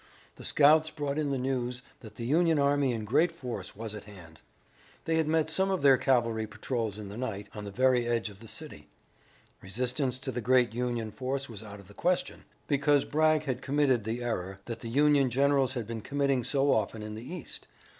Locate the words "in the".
1.19-1.37, 6.97-7.17, 17.03-17.31